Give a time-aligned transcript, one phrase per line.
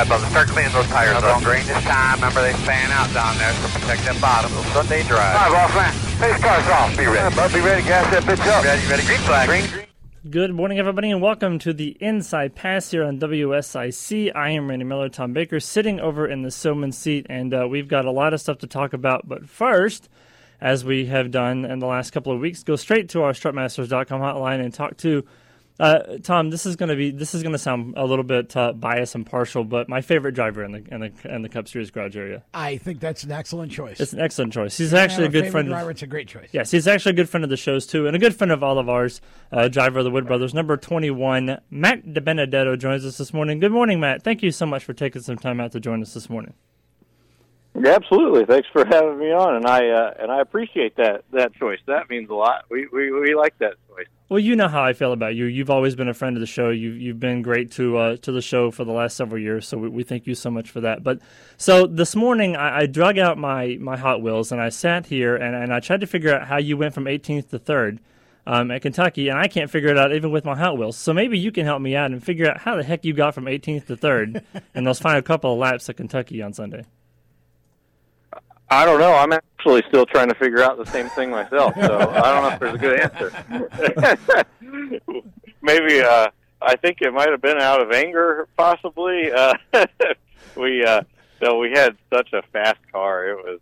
[0.00, 1.20] All right, Bubba, start cleaning those tires up.
[1.20, 2.14] Don't green this time.
[2.14, 4.50] Remember, they fan out down there, so protect that bottom.
[4.56, 5.36] Little Sunday drive.
[5.36, 5.92] All right, boss man.
[6.16, 6.96] Face car's off.
[6.96, 7.18] Be ready.
[7.18, 7.82] All right, Bub, be ready.
[7.82, 8.64] Gas that bitch up.
[8.64, 9.04] Ready, ready.
[9.04, 9.48] Green flag.
[9.50, 9.86] Green, green.
[10.30, 14.34] Good morning, everybody, and welcome to the Inside Pass here on WSIC.
[14.34, 17.86] I am Randy Miller, Tom Baker, sitting over in the Seelman seat, and uh, we've
[17.86, 19.28] got a lot of stuff to talk about.
[19.28, 20.08] But first,
[20.62, 24.18] as we have done in the last couple of weeks, go straight to our strutmasters.com
[24.22, 25.26] hotline and talk to
[25.80, 28.56] uh, Tom, this is going to be this is going to sound a little bit
[28.56, 31.66] uh, biased and partial, but my favorite driver in the in the in the Cup
[31.66, 32.44] Series garage area.
[32.54, 33.98] I think that's an excellent choice.
[33.98, 34.76] It's an excellent choice.
[34.76, 35.68] He's actually a good friend.
[35.68, 36.50] Driver, of, it's a great choice.
[36.52, 38.62] Yes, he's actually a good friend of the shows too, and a good friend of
[38.62, 39.20] all of ours.
[39.50, 43.58] Uh, driver of the Wood Brothers, number twenty-one, Matt DiBenedetto joins us this morning.
[43.58, 44.22] Good morning, Matt.
[44.22, 46.54] Thank you so much for taking some time out to join us this morning.
[47.74, 48.44] Yeah, absolutely.
[48.44, 51.78] Thanks for having me on, and I uh, and I appreciate that that choice.
[51.86, 52.64] That means a lot.
[52.68, 54.08] We we we like that choice.
[54.30, 55.46] Well, you know how I feel about you.
[55.46, 56.70] You've always been a friend of the show.
[56.70, 59.66] You've you've been great to uh, to the show for the last several years.
[59.66, 61.02] So we, we thank you so much for that.
[61.02, 61.18] But
[61.56, 65.34] so this morning I, I drug out my my Hot Wheels and I sat here
[65.34, 67.98] and, and I tried to figure out how you went from 18th to third.
[68.46, 70.96] Um, at Kentucky, and I can't figure it out even with my Hot Wheels.
[70.96, 73.34] So maybe you can help me out and figure out how the heck you got
[73.34, 74.42] from 18th to third
[74.74, 76.84] in those final couple of laps at Kentucky on Sunday.
[78.70, 79.14] I don't know.
[79.14, 81.74] I'm actually still trying to figure out the same thing myself.
[81.74, 84.44] So I don't know if there's a good answer.
[85.62, 86.28] Maybe uh,
[86.62, 89.32] I think it might have been out of anger, possibly.
[89.32, 89.54] Uh,
[90.56, 91.02] we uh,
[91.42, 93.28] so we had such a fast car.
[93.28, 93.60] It was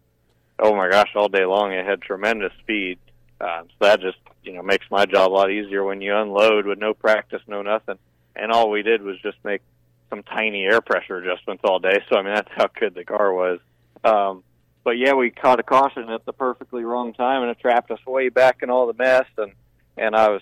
[0.59, 1.73] oh my gosh, all day long.
[1.73, 2.99] It had tremendous speed.
[3.41, 6.67] Uh, so that just you know makes my job a lot easier when you unload
[6.67, 7.99] with no practice, no nothing.
[8.37, 9.63] And all we did was just make
[10.11, 12.03] some tiny air pressure adjustments all day.
[12.11, 13.61] So I mean that's how good the car was.
[14.05, 14.45] Um,
[14.89, 17.99] but yeah, we caught a caution at the perfectly wrong time, and it trapped us
[18.07, 19.27] way back in all the mess.
[19.37, 19.53] And
[19.99, 20.41] and I was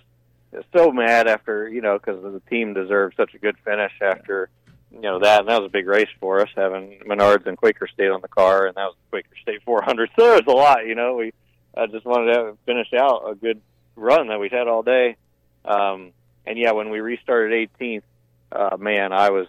[0.72, 4.48] so mad after you know because the team deserved such a good finish after
[4.92, 7.88] you know that, and that was a big race for us having Menards and Quaker
[7.88, 10.10] State on the car, and that was Quaker State 400.
[10.16, 11.16] So there was a lot, you know.
[11.16, 11.32] We
[11.76, 13.60] I just wanted to finish out a good
[13.96, 15.16] run that we'd had all day.
[15.64, 16.12] Um,
[16.46, 18.02] and yeah, when we restarted 18th,
[18.52, 19.48] uh, man, I was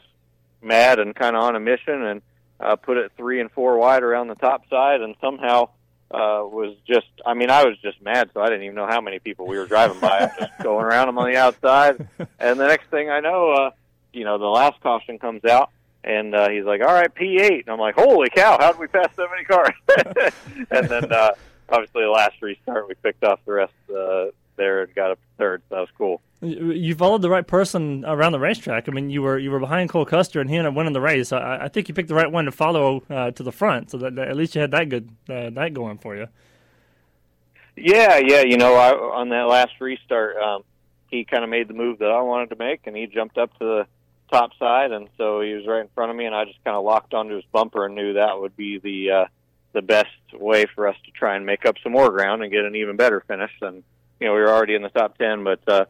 [0.64, 2.24] mad and kind of on a mission and
[2.60, 5.70] uh, put it three and four wide around the top side, and somehow
[6.12, 7.08] uh, was just.
[7.26, 9.58] I mean, I was just mad, so I didn't even know how many people we
[9.58, 10.32] were driving by.
[10.40, 12.08] just going around them on the outside,
[12.40, 13.72] and the next thing I know, uh,
[14.14, 15.72] you know, the last caution comes out.
[16.04, 18.58] And uh, he's like, "All right, P8," and I'm like, "Holy cow!
[18.58, 19.74] How did we pass so many cars?"
[20.72, 21.32] and then, uh,
[21.68, 25.62] obviously, the last restart, we picked off the rest uh, there and got up third.
[25.70, 26.22] So that was cool.
[26.42, 28.88] You followed the right person around the racetrack.
[28.88, 31.02] I mean, you were you were behind Cole Custer, and he ended up winning the
[31.02, 31.32] race.
[31.32, 33.98] I, I think you picked the right one to follow uh, to the front, so
[33.98, 36.28] that, that, at least you had that good uh, that going for you.
[37.76, 38.42] Yeah, yeah.
[38.42, 40.64] You know, I, on that last restart, um,
[41.10, 43.58] he kind of made the move that I wanted to make, and he jumped up
[43.58, 43.88] to the
[44.32, 46.76] top side, and so he was right in front of me, and I just kind
[46.76, 49.26] of locked onto his bumper and knew that would be the uh,
[49.74, 52.66] the best way for us to try and make up some more ground and get
[52.66, 53.52] an even better finish.
[53.62, 53.84] And
[54.20, 55.86] you know, we were already in the top ten, but uh,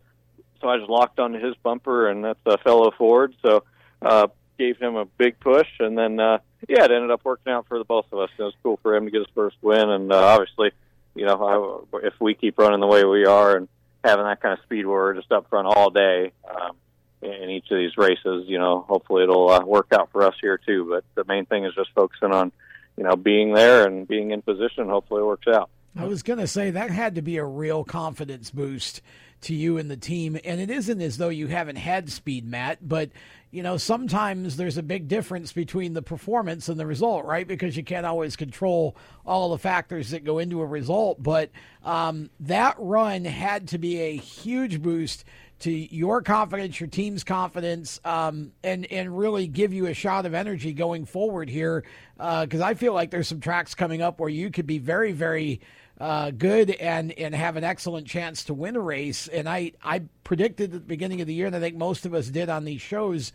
[0.61, 3.35] so I just locked onto his bumper, and that's a fellow Ford.
[3.41, 3.63] So
[4.01, 4.27] uh,
[4.57, 7.77] gave him a big push, and then uh, yeah, it ended up working out for
[7.77, 8.29] the both of us.
[8.37, 10.71] It was cool for him to get his first win, and uh, obviously,
[11.15, 13.67] you know, I, if we keep running the way we are and
[14.03, 16.75] having that kind of speed where we're just up front all day um,
[17.21, 20.57] in each of these races, you know, hopefully it'll uh, work out for us here
[20.57, 20.87] too.
[20.89, 22.51] But the main thing is just focusing on,
[22.95, 24.87] you know, being there and being in position.
[24.87, 25.69] Hopefully it works out.
[25.97, 29.01] I was going to say that had to be a real confidence boost
[29.41, 30.39] to you and the team.
[30.43, 33.09] And it isn't as though you haven't had speed, Matt, but
[33.49, 37.47] you know, sometimes there's a big difference between the performance and the result, right?
[37.47, 41.23] Because you can't always control all the factors that go into a result.
[41.23, 41.51] But
[41.83, 45.23] um, that run had to be a huge boost
[45.59, 50.33] to your confidence, your team's confidence, um, and and really give you a shot of
[50.33, 51.83] energy going forward here.
[52.17, 55.13] Because uh, I feel like there's some tracks coming up where you could be very,
[55.13, 55.61] very
[55.99, 59.27] uh, good and and have an excellent chance to win a race.
[59.27, 62.13] And I I predicted at the beginning of the year, and I think most of
[62.13, 63.31] us did on these shows,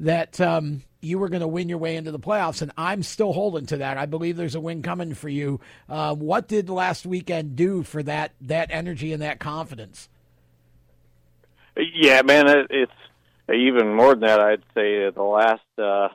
[0.00, 3.32] that um, you were going to win your way into the playoffs, and I'm still
[3.32, 3.98] holding to that.
[3.98, 5.60] I believe there's a win coming for you.
[5.88, 10.08] Uh, what did last weekend do for that that energy and that confidence?
[11.76, 12.92] Yeah, man, it, it's
[13.54, 14.40] even more than that.
[14.40, 16.08] I'd say the last, uh,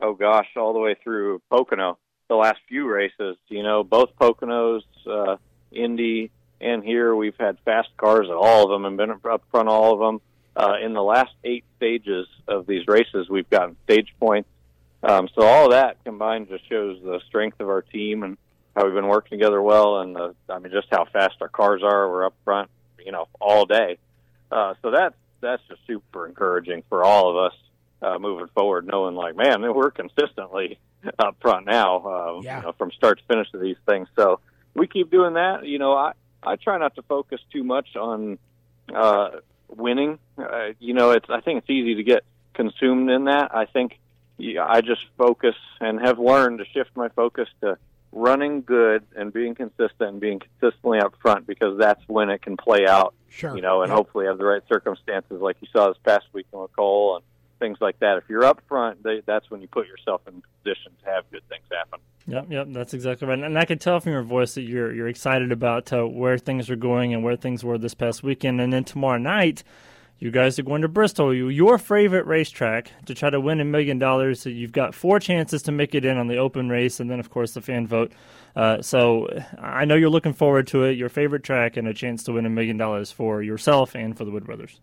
[0.00, 1.98] oh gosh, all the way through Pocono
[2.28, 3.36] the last few races.
[3.48, 5.36] You know, both Poconos, uh,
[5.72, 6.30] Indy,
[6.60, 9.92] and here we've had fast cars at all of them and been up front all
[9.94, 10.20] of them.
[10.56, 14.48] Uh, in the last eight stages of these races, we've gotten stage points.
[15.02, 18.36] Um, so all of that combined just shows the strength of our team and
[18.74, 21.82] how we've been working together well, and the, I mean just how fast our cars
[21.84, 22.10] are.
[22.10, 22.70] We're up front,
[23.04, 23.98] you know, all day.
[24.50, 27.58] Uh, so that's that's just super encouraging for all of us.
[28.02, 30.78] uh, moving forward, knowing like, man, we're consistently
[31.18, 32.58] up front now, uh, Yeah.
[32.58, 34.08] you know, from start to finish of these things.
[34.16, 34.40] So
[34.74, 35.66] we keep doing that.
[35.66, 36.12] You know, I
[36.42, 38.38] I try not to focus too much on
[38.94, 39.30] uh,
[39.68, 40.18] winning.
[40.36, 42.24] Uh, you know, it's I think it's easy to get
[42.54, 43.54] consumed in that.
[43.54, 43.98] I think
[44.38, 47.76] yeah, I just focus and have learned to shift my focus to
[48.12, 52.56] running good and being consistent and being consistently up front because that's when it can
[52.56, 53.54] play out Sure.
[53.54, 53.96] you know, and Yep.
[53.96, 57.24] hopefully have the right circumstances, like you saw this past weekend with Cole and
[57.58, 58.18] things like that.
[58.18, 61.42] If you're up front, they, that's when you put yourself in position to have good
[61.48, 62.00] things happen.
[62.26, 63.38] Yep, yep, that's exactly right.
[63.38, 66.68] And I can tell from your voice that you're you're excited about uh, where things
[66.70, 68.60] are going and where things were this past weekend.
[68.60, 69.64] And then tomorrow night,
[70.18, 73.64] you guys are going to Bristol, you- your favorite racetrack, to try to win a
[73.64, 74.40] million dollars.
[74.42, 77.18] So You've got four chances to make it in on the open race, and then
[77.20, 78.12] of course the fan vote.
[78.54, 79.28] Uh, so
[79.58, 80.98] I know you're looking forward to it.
[80.98, 84.24] Your favorite track and a chance to win a million dollars for yourself and for
[84.26, 84.80] the Wood Brothers.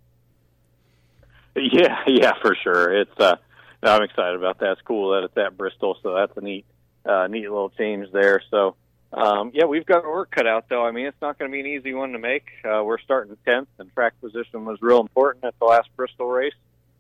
[1.72, 2.94] Yeah, yeah, for sure.
[3.02, 3.38] It's uh,
[3.82, 4.74] I'm excited about that.
[4.74, 6.66] It's cool that it's at Bristol, so that's a neat,
[7.06, 8.42] uh, neat little change there.
[8.52, 8.76] So,
[9.14, 10.86] um, yeah, we've got our work cut out, though.
[10.86, 12.48] I mean, it's not going to be an easy one to make.
[12.64, 16.54] Uh, we're starting tenth, and track position was real important at the last Bristol race.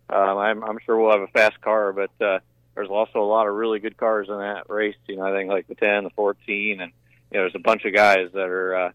[0.10, 2.40] Um, I'm, I'm sure we'll have a fast car, but uh,
[2.75, 4.96] there's also a lot of really good cars in that race.
[5.07, 6.92] You know, I think like the 10, the 14, and
[7.31, 8.92] you know, there's a bunch of guys that are uh,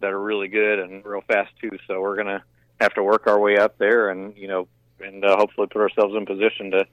[0.00, 1.78] that are really good and real fast too.
[1.86, 2.42] So we're gonna
[2.80, 4.68] have to work our way up there, and you know,
[5.04, 6.86] and uh, hopefully put ourselves in position to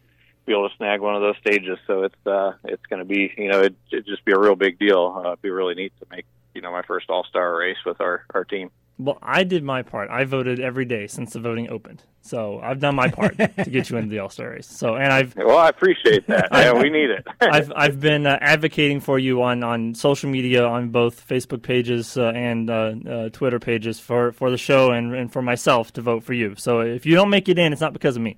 [0.46, 1.78] be able to snag one of those stages.
[1.88, 4.56] So it's uh, it's going to be you know it it'd just be a real
[4.56, 5.14] big deal.
[5.18, 8.02] Uh, it'd be really neat to make you know my first All Star race with
[8.02, 8.72] our our team.
[9.04, 10.12] Well, I did my part.
[10.12, 12.04] I voted every day since the voting opened.
[12.22, 14.68] So I've done my part to get you into the All Star race.
[14.68, 16.50] So, and I've Well, I appreciate that.
[16.52, 17.26] yeah, we need it.
[17.42, 22.18] I've I've been uh, advocating for you on, on social media on both Facebook pages
[22.18, 26.02] uh, and uh, uh, Twitter pages for, for the show and, and for myself to
[26.02, 26.54] vote for you.
[26.58, 28.38] So if you don't make it in, it's not because of me.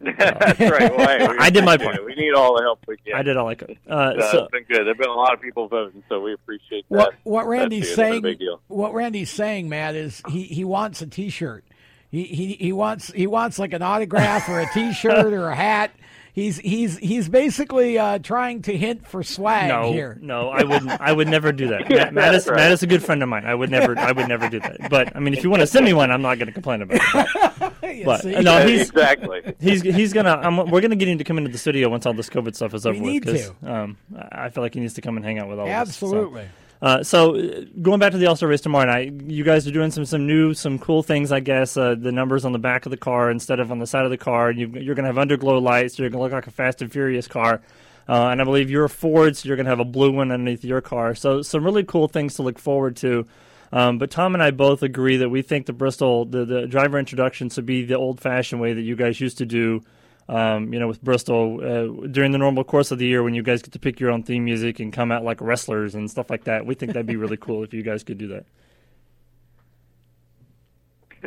[0.18, 0.96] That's right.
[0.96, 2.06] Well, hey, I did my appreciate part.
[2.06, 3.14] We need all the help we can.
[3.14, 3.78] I did all I could.
[3.88, 4.86] Uh, Uh, so it's been good.
[4.86, 6.96] There've been a lot of people voting, so we appreciate that.
[6.96, 7.90] What what Randy's too.
[7.90, 8.60] It's been a saying big deal.
[8.68, 11.64] what Randy's saying, Matt, is he, he wants a t shirt.
[12.10, 15.54] He, he he wants he wants like an autograph or a t shirt or a
[15.56, 15.90] hat.
[16.32, 20.16] He's he's he's basically uh, trying to hint for swag no, here.
[20.20, 21.00] no, I wouldn't.
[21.00, 21.90] I would never do that.
[21.90, 22.56] Yeah, Matt, Matt is right.
[22.56, 23.44] Matt is a good friend of mine.
[23.44, 23.98] I would never.
[23.98, 24.88] I would never do that.
[24.88, 26.82] But I mean, if you want to send me one, I'm not going to complain
[26.82, 27.47] about it.
[27.90, 28.32] You But see?
[28.32, 29.54] no, he's exactly.
[29.60, 30.34] he's he's gonna.
[30.34, 32.74] I'm, we're gonna get him to come into the studio once all this COVID stuff
[32.74, 33.12] is over with.
[33.12, 33.72] need 'cause, to.
[33.74, 35.72] Um, I I feel like he needs to come and hang out with all of
[35.72, 35.96] us.
[35.96, 36.44] So, Absolutely.
[36.80, 39.72] Uh, so uh, going back to the All Star race tomorrow night, you guys are
[39.72, 41.76] doing some some new, some cool things, I guess.
[41.76, 44.10] Uh, the numbers on the back of the car instead of on the side of
[44.10, 44.52] the car.
[44.52, 45.96] You, you're going to have underglow lights.
[45.96, 47.60] So you're going to look like a Fast and Furious car.
[48.08, 50.30] Uh, and I believe you're a Ford, so you're going to have a blue one
[50.30, 51.14] underneath your car.
[51.16, 53.26] So some really cool things to look forward to.
[53.72, 56.98] Um, but Tom and I both agree that we think the Bristol, the, the driver
[56.98, 59.82] introduction should be the old fashioned way that you guys used to do
[60.28, 63.42] um, you know, with Bristol uh, during the normal course of the year when you
[63.42, 66.28] guys get to pick your own theme music and come out like wrestlers and stuff
[66.28, 66.66] like that.
[66.66, 68.46] We think that'd be really cool if you guys could do that.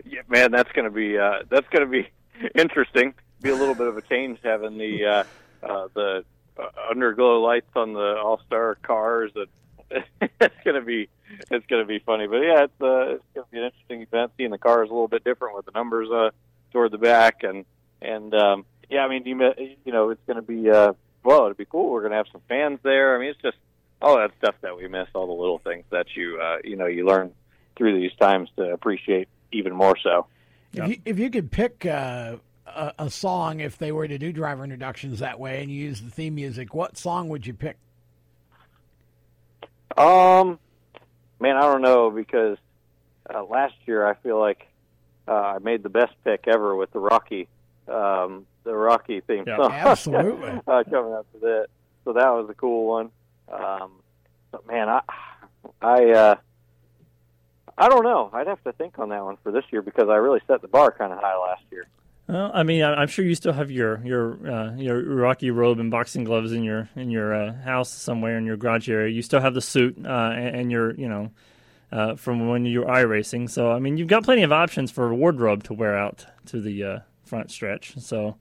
[0.06, 2.08] Yeah, man, that's to be uh, that's to be
[2.56, 3.14] interesting.
[3.42, 5.24] Be a little bit of a change having the uh,
[5.62, 6.24] uh, the
[6.58, 9.34] uh, underglow lights on the All Star cars.
[9.36, 10.06] And
[10.40, 11.10] it's to be
[11.52, 12.28] it's going to be funny.
[12.28, 14.32] But yeah, it's uh, it's going to be an interesting event.
[14.38, 16.32] Seeing the cars a little bit different with the numbers uh,
[16.72, 17.66] toward the back and
[18.02, 19.38] and um, yeah, I mean you
[19.86, 21.92] you know it's going to be uh, well, it'd be cool.
[21.92, 23.16] We're going to have some fans there.
[23.16, 23.58] I mean, it's just
[24.02, 26.88] all that stuff that we miss, all the little things that you uh, you know
[26.88, 27.34] you learn
[27.78, 30.28] through these times to appreciate even more so.
[30.74, 34.32] If you if you could pick uh, a, a song if they were to do
[34.32, 37.78] driver introductions that way and you use the theme music, what song would you pick?
[39.98, 40.60] Um,
[41.42, 42.58] man, I don't know because
[43.34, 44.68] uh, last year I feel like
[45.28, 47.48] uh, I made the best pick ever with the Rocky,
[47.88, 49.58] um, the Rocky theme Yeah.
[49.58, 49.72] song.
[49.74, 50.62] Absolutely.
[50.68, 51.68] uh, coming up to that,
[52.06, 53.12] so that was a cool one.
[53.52, 53.92] Um,
[54.52, 55.02] but man, I,
[55.82, 56.36] I, uh,
[57.78, 58.30] I don't know.
[58.34, 60.68] I'd have to think on that one for this year because I really set the
[60.68, 61.88] bar kind of high last year.
[62.32, 65.80] Well, I mean, I- I'm sure you still have your your uh, your Rocky robe
[65.82, 69.14] and boxing gloves in your in your uh, house somewhere in your garage area.
[69.14, 71.32] You still have the suit uh, and, and your you know
[71.92, 75.12] uh, from when you were racing So I mean, you've got plenty of options for
[75.12, 77.96] a wardrobe to wear out to the uh, front stretch.
[78.00, 78.38] So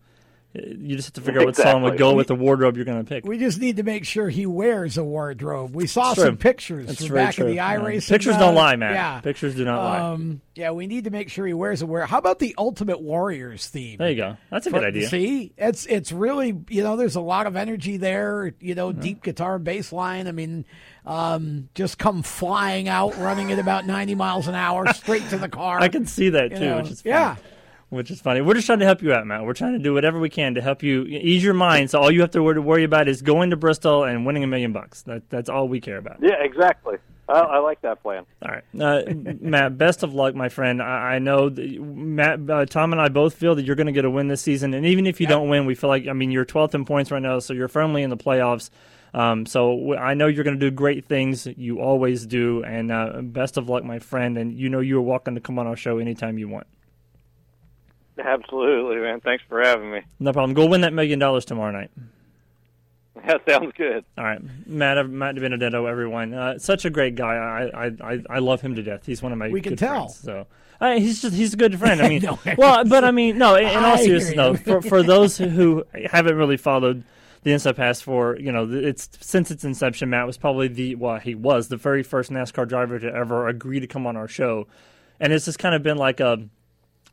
[0.52, 2.98] you just have to figure out what song would go with the wardrobe you're going
[3.04, 3.24] to pick.
[3.24, 5.76] We just need to make sure he wears a wardrobe.
[5.76, 6.24] We saw true.
[6.24, 7.44] some pictures That's from back true.
[7.44, 7.76] of the Yeah.
[7.76, 8.08] iRacing.
[8.08, 8.94] Pictures uh, don't lie, man.
[8.94, 9.20] Yeah.
[9.20, 9.98] Pictures do not lie.
[10.00, 12.04] Um, yeah, we need to make sure he wears a wear.
[12.04, 13.98] How about the Ultimate Warriors theme?
[13.98, 14.36] There you go.
[14.50, 15.08] That's a good idea.
[15.08, 18.52] See, it's it's really you know there's a lot of energy there.
[18.60, 19.00] You know, Mm-hmm.
[19.00, 20.26] deep guitar and bass line.
[20.26, 20.64] I mean,
[21.06, 25.48] um, just come flying out, running at about 90 miles an hour, straight to the
[25.48, 25.80] car.
[25.80, 26.76] I can see that you too, know.
[26.78, 27.10] which is fun.
[27.10, 27.36] yeah.
[27.90, 28.40] Which is funny.
[28.40, 29.44] We're just trying to help you out, Matt.
[29.44, 31.90] We're trying to do whatever we can to help you ease your mind.
[31.90, 34.72] So all you have to worry about is going to Bristol and winning a million
[34.72, 35.02] bucks.
[35.02, 36.18] That, that's all we care about.
[36.22, 36.96] Yeah, exactly.
[37.28, 38.26] I, I like that plan.
[38.42, 39.02] All right, uh,
[39.40, 39.78] Matt.
[39.78, 40.82] Best of luck, my friend.
[40.82, 43.92] I, I know that Matt, uh, Tom, and I both feel that you're going to
[43.92, 44.74] get a win this season.
[44.74, 47.10] And even if you don't win, we feel like I mean you're 12th in points
[47.10, 48.70] right now, so you're firmly in the playoffs.
[49.12, 51.46] Um, so I know you're going to do great things.
[51.46, 52.62] You always do.
[52.62, 54.38] And uh, best of luck, my friend.
[54.38, 56.66] And you know you're welcome to come on our show anytime you want.
[58.24, 59.20] Absolutely, man.
[59.20, 60.00] Thanks for having me.
[60.18, 60.54] No problem.
[60.54, 61.90] Go win that million dollars tomorrow night.
[63.26, 64.04] That sounds good.
[64.16, 66.32] All right, Matt, Matt Benedetto, everyone.
[66.32, 67.34] Uh, such a great guy.
[67.74, 69.04] I, I, I love him to death.
[69.04, 70.08] He's one of my we can tell.
[70.08, 70.18] friends.
[70.20, 70.46] So
[70.80, 72.00] uh, he's just he's a good friend.
[72.00, 73.56] I mean, No, well, but I mean, no.
[73.56, 77.04] In, in all seriousness, though, for for those who haven't really followed
[77.42, 81.18] the Inside Pass for you know it's since its inception, Matt was probably the well
[81.18, 84.66] he was the very first NASCAR driver to ever agree to come on our show,
[85.18, 86.48] and it's just kind of been like a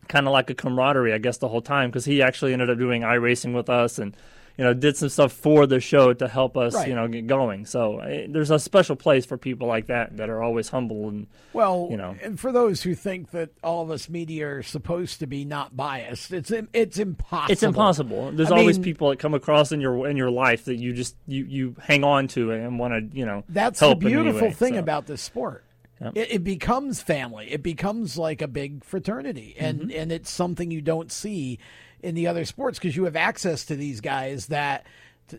[0.07, 2.77] kind of like a camaraderie, I guess, the whole time because he actually ended up
[2.77, 4.15] doing iRacing with us and
[4.57, 6.87] you know did some stuff for the show to help us Right.
[6.89, 7.67] you know get going.
[7.67, 11.27] So eh, there's a special place for people like that that are always humble and
[11.53, 12.15] Well, you know.
[12.23, 15.77] and for those who think that all of us media are supposed to be not
[15.77, 17.51] biased, it's it's impossible.
[17.53, 18.31] it's impossible.
[18.31, 20.91] There's I always mean- people that come across in your in your life that you
[20.91, 24.53] just you you hang on to and want to you know That's the beautiful way.
[24.53, 25.65] thing So, about this sport.
[26.01, 26.13] Yep.
[26.15, 27.51] It, it becomes family.
[27.51, 29.91] It becomes like a big fraternity, and Mm-hmm.
[29.99, 31.59] and it's something you don't see
[32.01, 34.85] in the other sports because you have access to these guys that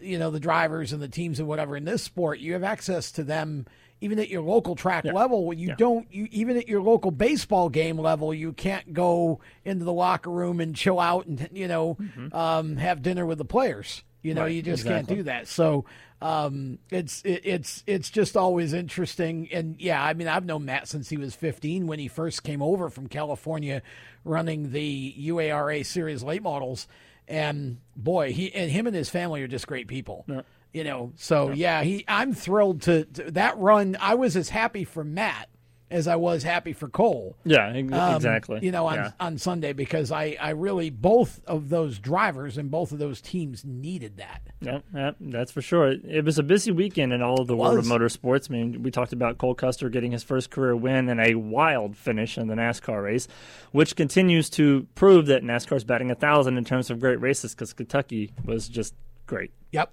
[0.00, 3.10] you know the drivers and the teams and whatever in this sport you have access
[3.12, 3.64] to them
[4.02, 5.76] even at your local track level you Yeah.
[5.78, 10.30] don't you even at your local baseball game level you can't go into the locker
[10.30, 11.96] room and chill out and you know
[12.32, 14.46] um, have dinner with the players you know Mm-hmm.
[14.46, 15.06] Right, you just exactly.
[15.14, 15.86] can't do that so
[16.20, 19.48] um, it's it, it's it's just always interesting.
[19.52, 22.62] And yeah i mean i've known matt since he was 15 when he first came
[22.62, 23.82] over from california
[24.24, 26.88] running the uara series late models.
[27.28, 30.24] And boy he and him and his family are just great people.
[30.72, 34.84] You know so yeah he i'm thrilled to, to that run i was as happy
[34.84, 35.48] for matt
[35.90, 37.76] as i was happy for cole yeah um,
[38.16, 39.10] exactly You know, on yeah.
[39.20, 43.64] on Sunday because I I really both of those drivers and both of those teams
[43.64, 44.42] needed that.
[44.60, 45.88] Yep, yep, that's for sure.
[45.92, 48.50] It was a busy weekend in all of the world of motorsports.
[48.50, 51.96] I mean, we talked about Cole Custer getting his first career win and a wild
[51.96, 53.28] finish in the NASCAR race,
[53.72, 57.72] which continues to prove that NASCAR's batting a thousand in terms of great races because
[57.72, 58.94] Kentucky was just
[59.26, 59.92] great Yep.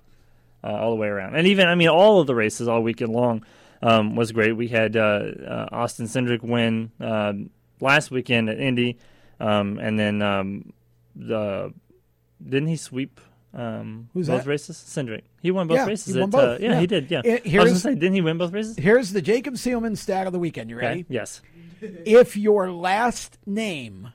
[0.64, 1.36] uh, all the way around.
[1.36, 3.46] And even, I mean, all of the races all weekend long
[3.82, 4.54] um, was great.
[4.54, 5.00] We had uh,
[5.48, 8.98] uh, Austin Cindric win um, last weekend at Indy,
[9.40, 10.74] um, and then um,
[11.16, 11.74] the
[12.44, 13.20] didn't he sweep
[13.54, 14.50] um, Who's both that?
[14.50, 14.78] races?
[14.78, 15.22] Cindric.
[15.42, 16.14] He won both Yeah, races.
[16.14, 16.80] he won at, uh, yeah, yeah.
[16.82, 17.10] he did.
[17.10, 17.22] Yeah.
[17.24, 18.76] It- I was here's- gonna say, didn't he win both races?
[18.78, 20.70] Here's the Jacob Seelman stat of the weekend.
[20.70, 21.02] You ready?
[21.02, 21.14] Okay.
[21.14, 21.42] Yes.
[21.82, 24.10] If your last name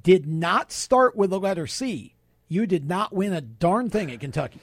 [0.00, 2.14] did not start with the letter C,
[2.48, 4.60] you did not win a darn thing at Kentucky.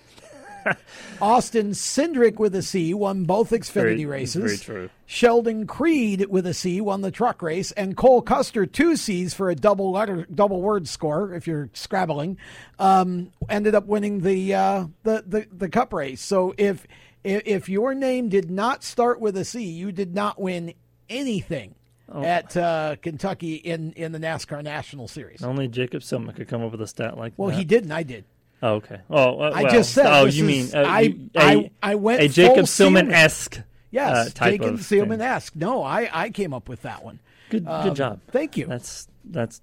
[1.22, 4.44] Austin Cindric with a C won both Xfinity Very- races.
[4.44, 4.90] very true.
[5.06, 9.50] Sheldon Creed with a C won the truck race, and Cole Custer two C's for
[9.50, 11.34] a double letter, double word score.
[11.34, 12.38] If you're scrabbling,
[12.80, 16.22] um, ended up winning the, uh, the the the Cup race.
[16.22, 16.88] So if
[17.24, 20.74] if your name did not start with a C, you did not win
[21.10, 21.76] anything
[22.14, 22.24] Oh.
[22.24, 25.42] at uh, Kentucky in in the NASCAR National Series.
[25.44, 27.52] Only Jacob Seelman could come up with a stat like Well, that.
[27.54, 27.92] Well, he didn't.
[27.94, 28.26] I did.
[28.64, 29.00] Oh, okay.
[29.10, 32.28] Oh, uh, I just said Oh, you is- mean uh, I- you- I- went a
[32.28, 33.12] Jacob Seelman.
[33.12, 33.60] Esque.
[33.90, 35.56] Yes, uh, type Jacob Seelman esque.
[35.56, 37.20] No, I I came up with that one.
[37.50, 38.20] Good, Um, good job.
[38.32, 38.66] Thank you.
[38.68, 39.62] That's that's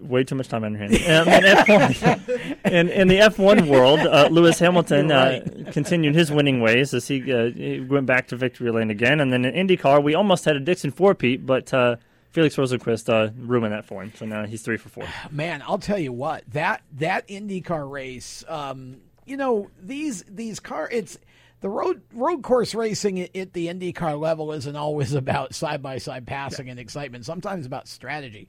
[0.00, 0.96] way too much time on your hands.
[1.06, 5.40] Um, in, F1, in, the F1 world, uh, Lewis Hamilton You're uh,
[5.72, 9.20] continued his winning ways as he, uh, he went back to victory lane again.
[9.20, 11.96] And then in IndyCar, we almost had a Dixon four-peat, but uh,
[12.30, 14.12] Felix Rosenqvist uh, ruined that for him.
[14.16, 15.04] So now he's three for four.
[15.30, 18.44] man, I'll tell you what that that IndyCar race.
[18.48, 21.18] Um, you know these these car it's
[21.60, 26.26] the road road course racing at, the IndyCar level isn't always about side by side
[26.26, 27.24] passing and excitement.
[27.24, 28.48] Sometimes about strategy.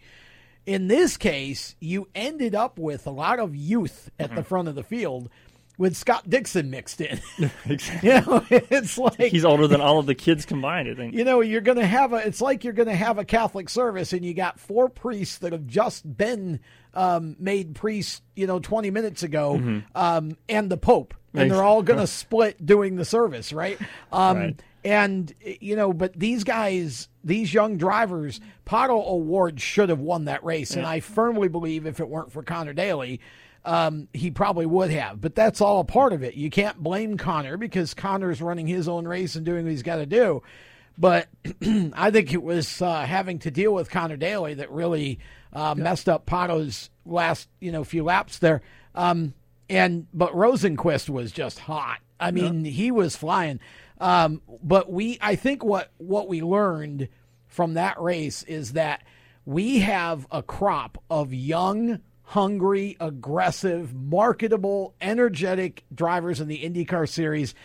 [0.65, 4.35] In this case, you ended up with a lot of youth at Mm-hmm.
[4.35, 5.29] the front of the field.
[5.77, 7.49] With Scott Dixon mixed in, you
[8.03, 11.13] know, it's like He's older than all of the kids combined, I think.
[11.13, 13.69] you know you're going to have a it's like you're going to have a catholic
[13.69, 16.59] service and you got four priests that have just been
[16.95, 19.79] um, made priests you know 20 minutes ago Mm-hmm.
[19.95, 23.77] um, and the pope and they're all going to split doing the service right
[24.11, 24.61] um, Right.
[24.83, 25.31] and
[25.61, 30.75] you know but these guys these young drivers Pato O'Ward should have won that race
[30.75, 33.19] and i firmly believe if it weren't for conor daly
[33.67, 36.35] um, he probably would have, but that's all a part of it.
[36.35, 39.97] You can't blame Conor because Conor's running his own race and doing what he's got
[39.97, 40.41] to do.
[40.97, 41.27] but
[41.93, 45.19] I think it was uh, having to deal with Conor Daly that really
[45.51, 48.61] uh, messed up Pato's last you know few laps there.
[48.95, 49.33] Um,
[49.69, 51.99] and but Rosenqvist was just hot.
[52.19, 53.59] I mean, he was flying.
[53.99, 57.09] Um, but we, I think what what we learned
[57.47, 59.03] from that race is that
[59.45, 67.55] we have a crop of young, hungry, aggressive, marketable, energetic drivers in the IndyCar series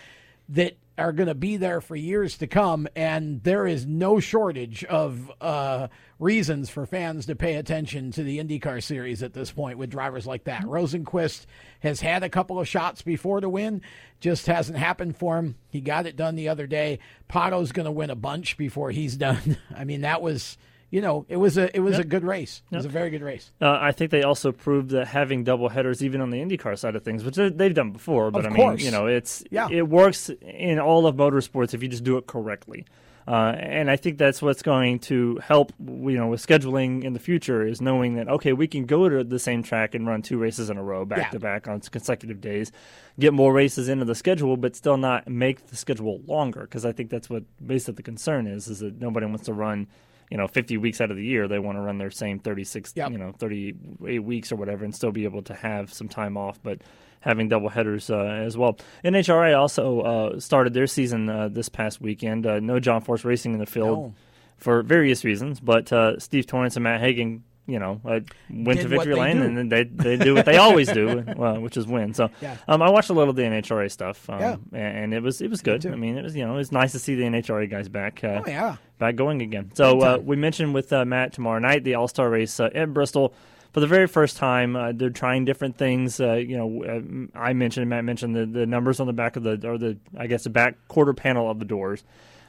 [0.50, 4.84] that are going to be there for years to come, and there is no shortage
[4.84, 5.88] of uh,
[6.20, 10.28] reasons for fans to pay attention to the IndyCar series at this point with drivers
[10.28, 10.62] like that.
[10.62, 11.46] Rosenqvist
[11.80, 13.82] has had a couple of shots before to win,
[14.20, 15.56] just hasn't happened for him.
[15.70, 17.00] He got it done the other day.
[17.26, 19.56] Pato's going to win a bunch before he's done.
[19.76, 20.56] I mean, that was
[20.92, 22.62] you know, it was a it was a good race.
[22.70, 23.50] It was a very good race.
[23.60, 26.94] Uh, I think they also proved that having double headers, even on the IndyCar side
[26.94, 28.76] of things, which they've done before, but Of I course.
[28.76, 29.68] mean, you know, it's Yeah.
[29.70, 32.84] it works in all of motorsports if you just do it correctly.
[33.26, 37.20] Uh, and I think that's what's going to help, you know, with scheduling in the
[37.20, 40.36] future is knowing that okay, we can go to the same track and run two
[40.38, 41.28] races in a row, back Yeah.
[41.30, 42.70] to back on consecutive days,
[43.18, 46.62] get more races into the schedule, but still not make the schedule longer.
[46.62, 49.86] Because I think that's what basically the concern is, is that nobody wants to run,
[50.32, 51.46] you know, 50 weeks out of the year.
[51.46, 53.10] They want to run their same 36, Yep.
[53.12, 56.58] you know, 38 weeks or whatever, and still be able to have some time off,
[56.62, 56.78] but
[57.20, 58.78] having double headers uh, as well.
[59.04, 62.46] NHRA also uh, started their season uh, this past weekend.
[62.46, 64.14] Uh, no John Force Racing in the field No.
[64.56, 68.82] for various reasons, but uh, Steve Torrence and Matt Hagan, you know, uh, went Did
[68.82, 69.42] to victory lane do.
[69.44, 72.12] and then they they do what they always do, uh, which is win.
[72.14, 72.56] So Yeah.
[72.66, 74.56] um, I watched a little of the NHRA stuff, um, Yeah.
[74.72, 75.86] and, and it was it was good.
[75.86, 78.22] I mean, it was you know it was nice to see the NHRA guys back.
[78.24, 78.76] Uh, Oh yeah.
[78.98, 79.70] back going again.
[79.74, 82.92] So uh, we mentioned with uh, Matt tomorrow night the All Star race uh, in
[82.92, 83.32] Bristol
[83.72, 84.74] for the very first time.
[84.76, 86.20] Uh, they're trying different things.
[86.20, 89.44] Uh, you know, uh, I mentioned Matt mentioned the, the numbers on the back of
[89.44, 92.02] the or the I guess the back quarter panel of the doors.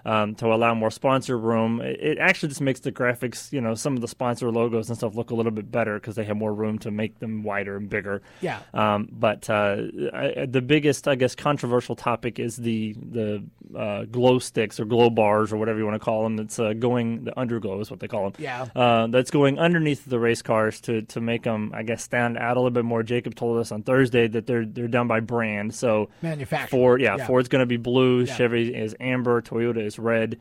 [0.06, 3.74] Um, to allow more sponsor room, it, it actually just makes the graphics, you know,
[3.74, 6.36] some of the sponsor logos and stuff look a little bit better because they have
[6.36, 8.22] more room to make them wider and bigger.
[8.42, 8.60] Yeah.
[8.74, 9.78] Um, but uh,
[10.14, 13.44] I, the biggest, I guess, controversial topic is the the
[13.78, 16.36] uh, glow sticks or glow bars or whatever you want to call them.
[16.36, 18.34] That's uh, going the underglow is what they call them.
[18.44, 18.68] Yeah.
[18.76, 22.58] Uh, that's going underneath the race cars to to make them, I guess, stand out
[22.58, 23.04] a little bit more.
[23.04, 25.74] Jacob told us on Thursday that they're they're done by brand.
[25.74, 26.68] So Manufacturer.
[26.78, 27.28] Ford, yeah, Yeah.
[27.28, 28.24] Ford's going to be blue.
[28.24, 28.36] Yeah.
[28.36, 29.42] Chevy is amber.
[29.42, 30.40] Toyota is red.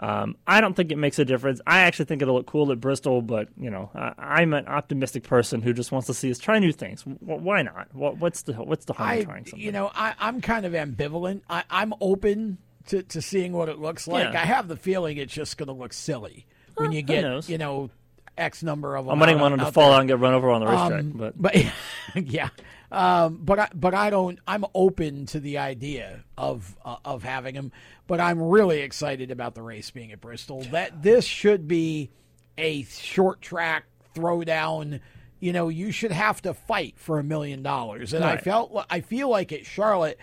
[0.00, 1.60] Um, I don't think it makes a difference.
[1.66, 5.22] I actually think it'll look cool at Bristol, but you know, I, I'm an optimistic
[5.22, 7.04] person who just wants to see us try new things.
[7.04, 7.94] W- why not?
[7.94, 9.60] What, what's the what's the harm in I, trying something?
[9.60, 11.42] you know, I, I'm kind of ambivalent.
[11.48, 14.32] I, I'm open to, to seeing what it looks like.
[14.32, 14.42] Yeah.
[14.42, 17.90] I have the feeling it's just going to look silly when you get, you know,
[18.36, 19.22] X number of them.
[19.22, 19.96] I'm on them to fall there.
[19.96, 21.00] out and get run over on the racetrack.
[21.00, 21.54] Um, but but
[22.16, 22.48] yeah,
[22.94, 24.38] um, but I, but I don't.
[24.46, 27.72] I'm open to the idea of uh, of having him,
[28.06, 30.62] but I'm really excited about the race being at Bristol.
[30.70, 32.10] That this should be
[32.56, 35.00] a short track throwdown.
[35.40, 39.00] You know, you should have to fight for a million dollars, and I felt I
[39.00, 40.18] feel like at Charlotte.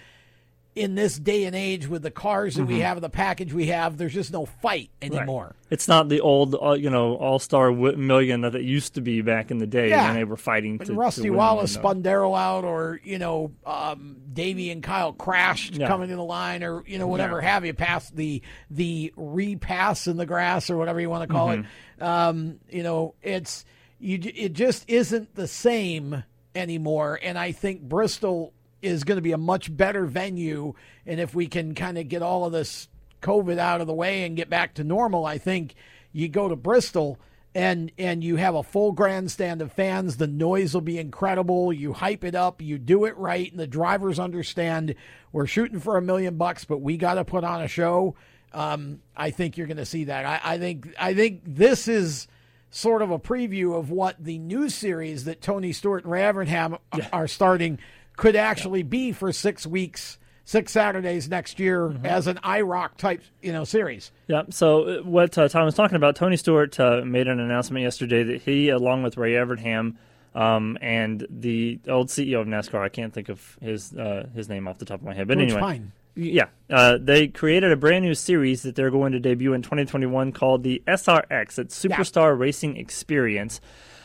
[0.74, 2.84] In this day and age, with the cars that we Mm-hmm.
[2.84, 5.54] have, the package we have, there's just no fight anymore.
[5.70, 9.22] it's not the old, uh, you know, all star million that it used to be
[9.22, 10.06] back in the day Yeah.
[10.06, 10.94] when they were fighting When to.
[10.94, 15.90] Rusty to Wallace spun Darrell out, or you know, um, Davey and Kyle crashed Yeah.
[15.90, 17.50] coming to the line, or you know, whatever Yeah.
[17.50, 21.50] have you, past the the repass in the grass, or whatever you want to call
[21.50, 21.64] Mm-hmm.
[22.02, 22.02] it.
[22.06, 23.66] Um, you know, it's
[24.00, 24.18] you.
[24.24, 26.24] It just isn't the same
[26.56, 30.74] anymore, and I think Bristol is going to be a much better venue,
[31.06, 32.88] and if we can kind of get all of this
[33.22, 35.76] COVID out of the way and get back to normal, I think
[36.12, 37.20] you go to Bristol
[37.54, 40.18] and and you have a full grandstand of fans.
[40.18, 41.74] The noise will be incredible.
[41.74, 44.96] You hype it up, you do it right, and the drivers understand
[45.32, 48.16] we're shooting for a million bucks, but we got to put on a show.
[48.54, 50.26] Um, I think you're going to see that.
[50.26, 52.28] I, I think I think this is
[52.70, 56.80] sort of a preview of what the new series that Tony Stewart and Ray Evernham
[57.12, 57.80] are starting
[58.18, 63.52] could actually be for six weeks, six Saturdays next year as an IROC type you
[63.52, 64.12] know series.
[64.28, 64.44] Yeah.
[64.50, 68.24] So uh, what uh, Tom was talking about, Tony Stewart uh, made an announcement yesterday
[68.24, 69.96] that he, along with Ray Evernham
[70.34, 74.68] um, and the old CEO of NASCAR, I can't think of his uh, his name
[74.68, 75.92] off the top of my head, but George anyway, Pyne.
[76.16, 80.32] yeah, uh, they created a brand new series that they're going to debut in 2021
[80.32, 81.60] called the SRX.
[81.60, 83.60] It's Superstar Racing Experience.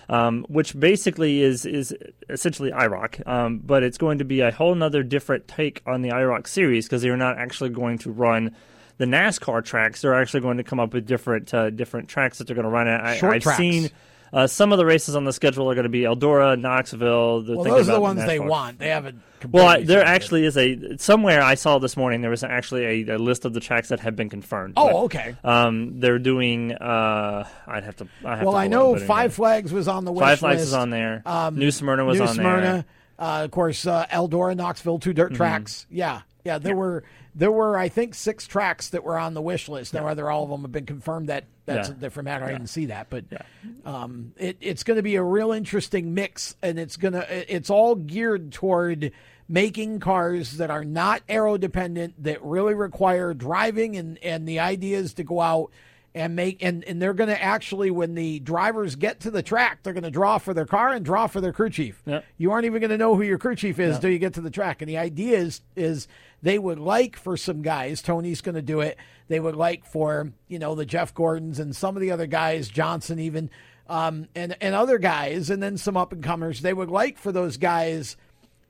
[0.08, 1.92] Um, which basically is is
[2.28, 6.10] essentially IROC, um, but it's going to be a whole nother different take on the
[6.10, 8.54] IROC series because they're not actually going to run
[8.98, 10.02] the NASCAR tracks.
[10.02, 12.70] They're actually going to come up with different uh, different tracks that they're going to
[12.70, 13.04] run at.
[13.04, 13.58] I, Short I've tracks.
[13.58, 13.90] seen
[14.32, 17.44] Uh, some of the races on the schedule are going to be Eldora, Knoxville.
[17.44, 18.78] Well, those are the ones they want.
[18.78, 19.20] They haven't.
[19.50, 22.20] Well, I, there actually is a somewhere I saw this morning.
[22.22, 24.74] There was actually a, a list of the tracks that have been confirmed.
[24.76, 25.36] Oh, but, okay.
[25.44, 26.72] Um, they're doing.
[26.72, 28.08] Uh, I'd have to.
[28.24, 30.68] I have well, to I know Five Flags was on the wish Five Flags list.
[30.68, 31.22] is on there.
[31.24, 32.84] Um, New Smyrna was New on Smyrna, there.
[33.18, 35.36] Uh, of course, uh, Eldora, Knoxville, two dirt mm-hmm.
[35.36, 35.86] tracks.
[35.90, 36.58] Yeah, yeah.
[36.58, 36.78] There yeah.
[36.78, 37.04] were
[37.34, 39.92] there were I think six tracks that were on the wish list.
[39.92, 41.94] Now, whether all of them have been confirmed, that that's yeah.
[41.94, 42.44] a different matter.
[42.44, 43.42] I didn't see that, but yeah.
[43.84, 47.94] um, it, it's going to be a real interesting mix, and it's gonna it's all
[47.94, 49.12] geared toward
[49.48, 54.98] making cars that are not aero dependent that really require driving and and the idea
[54.98, 55.70] is to go out
[56.14, 59.80] and make and, and they're going to actually when the drivers get to the track
[59.82, 62.24] they're going to draw for their car and draw for their crew chief yep.
[62.38, 64.40] you aren't even going to know who your crew chief is until you get to
[64.40, 66.08] the track and the idea is is
[66.42, 68.96] they would like for some guys tony's going to do it
[69.28, 72.68] they would like for you know the jeff gordons and some of the other guys
[72.68, 73.50] johnson even
[73.88, 77.30] um, and and other guys and then some up and comers they would like for
[77.30, 78.16] those guys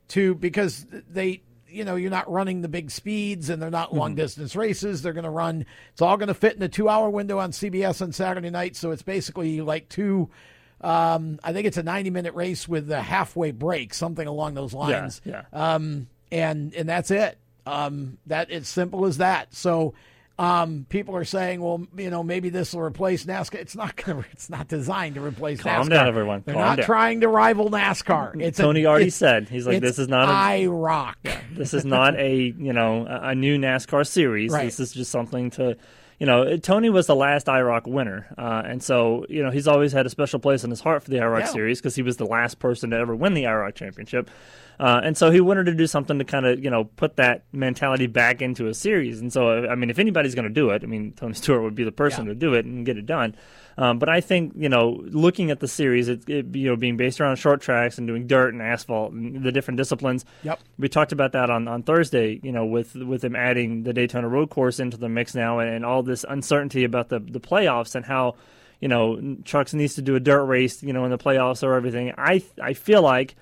[0.08, 4.10] to because they you know, you're not running the big speeds and they're not long
[4.10, 4.16] mm-hmm.
[4.16, 5.02] distance races.
[5.02, 7.52] They're going to run, it's all going to fit in a two hour window on
[7.52, 8.76] CBS on Saturday night.
[8.76, 10.30] So it's basically like two,
[10.80, 14.72] um, I think it's a 90 minute race with a halfway break, something along those
[14.72, 15.20] lines.
[15.24, 15.42] Yeah.
[15.52, 15.74] yeah.
[15.74, 17.38] Um, and, and that's it.
[17.66, 19.52] Um, that it's simple as that.
[19.54, 19.94] So,
[20.38, 23.54] um, people are saying, well, you know, maybe this will replace NASCAR.
[23.54, 24.28] It's not going to.
[24.32, 25.90] It's not designed to replace Calm NASCAR.
[25.90, 26.42] down, everyone.
[26.44, 26.86] They're Calm not down.
[26.86, 28.40] trying to rival NASCAR.
[28.42, 31.18] It's Tony a, already it's, said he's like, this is not a rock.
[31.24, 34.52] Yeah, this is not a you know a, a new NASCAR series.
[34.52, 34.64] Right.
[34.66, 35.76] This is just something to.
[36.18, 39.92] You know, Tony was the last IROC winner, uh, and so you know he's always
[39.92, 41.46] had a special place in his heart for the IROC Yeah.
[41.46, 44.30] series because he was the last person to ever win the IROC championship.
[44.78, 47.44] Uh, and so he wanted to do something to kind of, you know, put that
[47.52, 49.20] mentality back into a series.
[49.20, 51.74] And so, I mean, if anybody's going to do it, I mean, Tony Stewart would
[51.74, 52.32] be the person Yeah.
[52.32, 53.34] to do it and get it done.
[53.78, 56.96] Um, but I think, you know, looking at the series, it, it, you know, being
[56.96, 60.24] based around short tracks and doing dirt and asphalt and the different disciplines.
[60.44, 60.60] Yep.
[60.78, 64.28] We talked about that on, on Thursday, you know, with with him adding the Daytona
[64.28, 67.94] Road Course into the mix now and, and all this uncertainty about the, the playoffs
[67.94, 68.36] and how,
[68.80, 71.74] you know, Trucks needs to do a dirt race, you know, in the playoffs or
[71.74, 72.14] everything.
[72.16, 73.36] I I feel like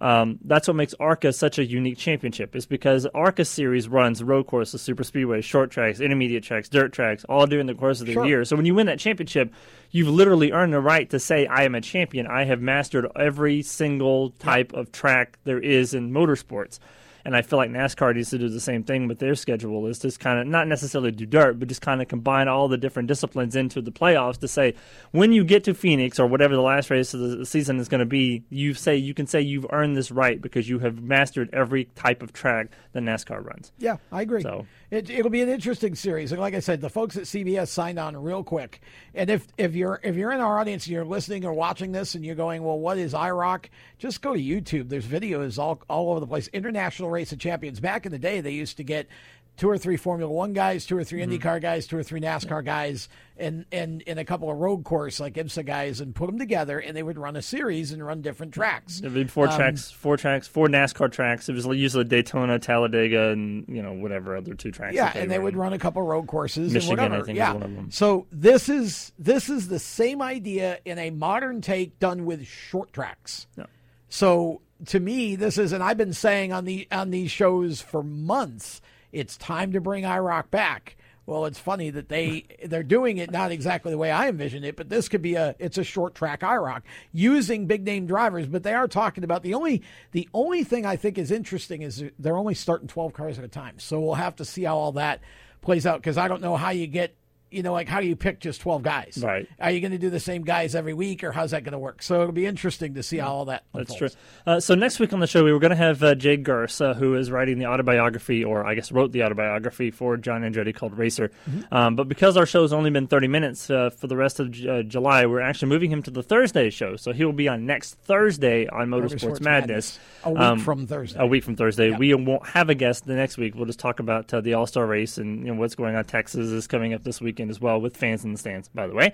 [0.00, 2.56] um, that's what makes ARCA such a unique championship.
[2.56, 7.24] Is because ARCA series runs road courses, super speedways, short tracks, intermediate tracks, dirt tracks,
[7.24, 8.26] all during the course of the Sure.
[8.26, 8.44] year.
[8.44, 9.52] So when you win that championship,
[9.90, 12.26] you've literally earned the right to say, "I am a champion.
[12.26, 16.78] I have mastered every single type of track there is in motorsports."
[17.24, 19.98] And I feel like NASCAR needs to do the same thing with their schedule is
[19.98, 23.08] just kind of not necessarily do dirt, but just kind of combine all the different
[23.08, 24.74] disciplines into the playoffs to say
[25.12, 28.00] when you get to Phoenix or whatever the last race of the season is going
[28.00, 31.50] to be, you say you can say you've earned this right because you have mastered
[31.52, 33.72] every type of track that NASCAR runs.
[33.78, 34.42] Yeah, I agree.
[34.42, 36.32] So it, it'll be an interesting series.
[36.32, 38.80] And like I said, the folks at CBS signed on real quick.
[39.14, 42.14] And if if you're if you're in our audience and you're listening or watching this
[42.14, 43.66] and you're going, well, what is IROC?
[43.98, 44.88] Just go to YouTube.
[44.88, 46.48] There's videos all all over the place.
[46.48, 47.78] International Race of Champions.
[47.78, 49.06] Back in the day, they used to get
[49.56, 51.32] two or three Formula One guys, two or 3 Mm-hmm.
[51.32, 55.20] IndyCar guys, two or three NASCAR guys, and and and a couple of road course
[55.20, 58.22] like IMSA guys, and put them together, and they would run a series and run
[58.22, 59.00] different tracks.
[59.00, 61.48] There'd be four Um, tracks, four tracks, four NASCAR tracks.
[61.48, 64.94] It was usually Daytona, Talladega, and you know whatever other two tracks.
[64.94, 65.44] Yeah, that and they ran.
[65.44, 67.22] would run a couple road courses Michigan, and whatever.
[67.22, 67.52] I think, is yeah.
[67.52, 67.90] one of them.
[67.90, 72.92] So this is this is the same idea in a modern take done with short
[72.92, 73.46] tracks.
[73.58, 73.66] Yeah.
[74.08, 78.02] So to me, this is, and I've been saying on the on these shows for
[78.02, 78.80] months,
[79.12, 80.96] it's time to bring IROC back.
[81.26, 84.74] Well, it's funny that they they're doing it not exactly the way I envisioned it,
[84.74, 88.64] but this could be a it's a short track IROC using big name drivers, but
[88.64, 92.36] they are talking about the only the only thing I think is interesting is they're
[92.36, 93.78] only starting 12 cars at a time.
[93.78, 95.20] So we'll have to see how all that
[95.60, 97.14] plays out because I don't know how you get
[97.50, 99.20] you know, like how do you pick just 12 guys?
[99.22, 99.48] Right.
[99.60, 101.78] Are you going to do the same guys every week or how's that going to
[101.78, 102.02] work?
[102.02, 104.08] So it'll be interesting to see how all that That's true.
[104.46, 106.80] Uh, so next week on the show, we were going to have uh, Jay Gers,
[106.80, 110.74] uh, who is writing the autobiography, or I guess wrote the autobiography for John Andretti
[110.74, 111.30] called Racer.
[111.48, 111.74] Mm-hmm.
[111.74, 114.68] Um, but because our show's only been 30 minutes uh, for the rest of J-
[114.80, 116.96] uh, July, we're actually moving him to the Thursday show.
[116.96, 119.98] So he will be on next Thursday on Motorsports, Madness.
[120.24, 121.18] A week Um, from Thursday.
[121.20, 121.90] A week from Thursday.
[121.90, 121.98] Yep.
[121.98, 123.54] We won't have a guest the next week.
[123.54, 126.04] We'll just talk about uh, the All Star race and you know, what's going on.
[126.04, 128.94] Texas is coming up this weekend as well with fans in the stands, by the
[128.94, 129.12] way.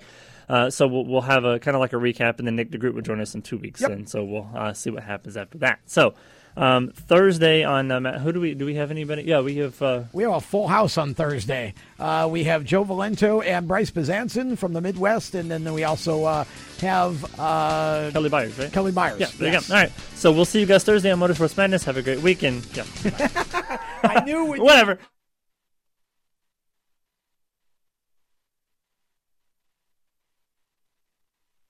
[0.49, 2.93] Uh, so we'll, we'll have a kind of like a recap, and then Nick DeGroot
[2.93, 3.91] will join us in two weeks, Yep.
[3.91, 5.79] and so we'll uh, see what happens after that.
[5.85, 6.13] So
[6.55, 9.23] um, Thursday on uh, Matt, who do we do we have anybody?
[9.23, 9.79] Yeah, we have.
[9.81, 11.73] Uh, We have a full house on Thursday.
[11.99, 16.23] Uh, we have Joe Valento and Bryce Bezanson from the Midwest, and then we also
[16.23, 16.45] uh,
[16.81, 18.71] have uh, Kelly Byers, right?
[18.71, 19.19] Kelly Myers.
[19.19, 19.67] Yeah, there Yes.
[19.67, 19.75] you go.
[19.77, 19.91] All right.
[20.15, 21.83] So we'll see you guys Thursday on Motorsports Madness.
[21.83, 22.65] Have a great weekend.
[22.73, 22.85] Yeah.
[24.03, 24.97] I knew Whatever.